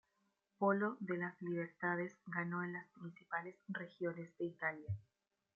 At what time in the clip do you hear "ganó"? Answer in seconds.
2.25-2.63